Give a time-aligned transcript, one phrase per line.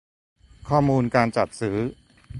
[0.69, 1.77] ข้อมูลการจัดซื้อ